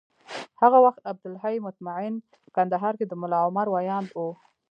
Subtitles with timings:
[0.61, 2.13] هغه وخت عبدالحی مطمین
[2.55, 4.21] کندهار کي د ملا عمر ویاند و